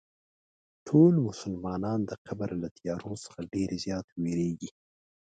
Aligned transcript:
ټول 0.87 1.13
مسلمانان 1.27 1.99
د 2.09 2.11
قبر 2.25 2.49
له 2.61 2.67
تیارو 2.77 3.13
څخه 3.23 3.39
ډېر 3.53 3.69
زیات 3.83 4.07
وېرېږي. 4.21 4.69